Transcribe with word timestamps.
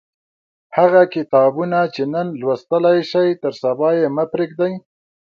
هغه 0.77 1.01
کتابونه 1.15 1.79
چې 1.93 2.03
نن 2.13 2.27
لوستلای 2.41 2.99
شئ 3.11 3.29
تر 3.43 3.53
سبا 3.61 3.89
یې 3.99 4.07
مه 4.15 4.25
پریږدئ. 4.31 4.73